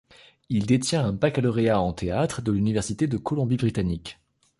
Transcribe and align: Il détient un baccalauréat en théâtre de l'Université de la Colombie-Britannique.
Il 0.49 0.65
détient 0.65 1.05
un 1.05 1.13
baccalauréat 1.13 1.79
en 1.79 1.93
théâtre 1.93 2.41
de 2.41 2.51
l'Université 2.51 3.05
de 3.05 3.17
la 3.17 3.21
Colombie-Britannique. 3.21 4.17